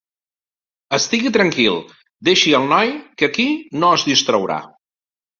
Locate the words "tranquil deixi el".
1.35-2.65